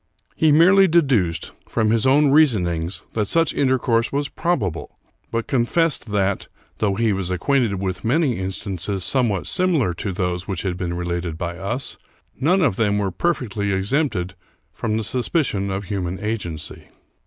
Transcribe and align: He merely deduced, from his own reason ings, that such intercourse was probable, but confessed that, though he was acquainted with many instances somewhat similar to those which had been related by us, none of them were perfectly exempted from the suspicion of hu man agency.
He 0.35 0.51
merely 0.51 0.87
deduced, 0.87 1.51
from 1.69 1.91
his 1.91 2.07
own 2.07 2.31
reason 2.31 2.65
ings, 2.65 3.03
that 3.13 3.27
such 3.27 3.53
intercourse 3.53 4.11
was 4.11 4.29
probable, 4.29 4.97
but 5.29 5.45
confessed 5.45 6.11
that, 6.11 6.47
though 6.79 6.95
he 6.95 7.13
was 7.13 7.29
acquainted 7.29 7.75
with 7.75 8.03
many 8.03 8.39
instances 8.39 9.03
somewhat 9.05 9.45
similar 9.45 9.93
to 9.93 10.11
those 10.11 10.47
which 10.47 10.63
had 10.63 10.75
been 10.75 10.95
related 10.95 11.37
by 11.37 11.55
us, 11.59 11.97
none 12.35 12.63
of 12.63 12.77
them 12.77 12.97
were 12.97 13.11
perfectly 13.11 13.71
exempted 13.71 14.33
from 14.73 14.97
the 14.97 15.03
suspicion 15.03 15.69
of 15.69 15.83
hu 15.85 16.01
man 16.01 16.17
agency. 16.19 16.87